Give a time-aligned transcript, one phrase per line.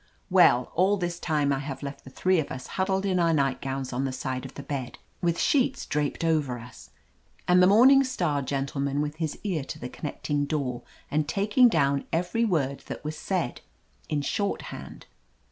[0.31, 3.93] Well, all this time I have left the three of us huddled in our nightgowns
[3.93, 6.89] on the side of the bed, with sheets draped over us,
[7.47, 11.19] and the Morning Star gentleman with his ear to the 272 OF LETITIA CARBERRY connecting
[11.19, 13.61] door and taking down every word that was said,
[14.09, 15.05] in shorthand.